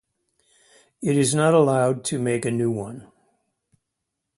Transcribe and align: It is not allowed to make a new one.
It 1.03 1.15
is 1.15 1.35
not 1.35 1.53
allowed 1.53 2.03
to 2.05 2.17
make 2.17 2.43
a 2.43 2.49
new 2.49 2.71
one. 2.71 3.05